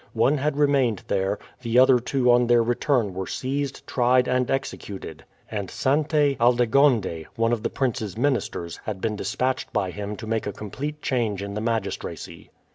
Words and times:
One 0.13 0.39
had 0.39 0.57
remained 0.57 1.03
there; 1.09 1.37
the 1.61 1.77
other 1.77 1.99
two 1.99 2.31
on 2.31 2.47
their 2.47 2.63
return 2.63 3.13
were 3.13 3.27
seized, 3.27 3.85
tried, 3.85 4.27
and 4.27 4.49
executed, 4.49 5.25
and 5.51 5.69
Sainte 5.69 6.37
Aldegonde, 6.39 7.27
one 7.35 7.53
of 7.53 7.61
the 7.61 7.69
prince's 7.69 8.17
ministers, 8.17 8.77
had 8.85 8.99
been 8.99 9.15
dispatched 9.15 9.71
by 9.71 9.91
him 9.91 10.15
to 10.15 10.25
make 10.25 10.47
a 10.47 10.53
complete 10.53 11.03
change 11.03 11.43
in 11.43 11.53
the 11.53 11.61
magistracy. 11.61 12.49